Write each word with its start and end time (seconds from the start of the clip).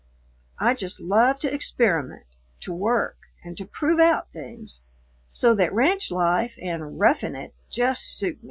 I 0.57 0.73
just 0.73 0.99
love 0.99 1.37
to 1.41 1.53
experiment, 1.53 2.25
to 2.61 2.73
work, 2.73 3.17
and 3.43 3.55
to 3.59 3.65
prove 3.65 3.99
out 3.99 4.31
things, 4.33 4.81
so 5.29 5.53
that 5.53 5.71
ranch 5.75 6.09
life 6.09 6.57
and 6.59 6.99
"roughing 6.99 7.35
it" 7.35 7.53
just 7.69 8.17
suit 8.17 8.37
me. 8.37 8.39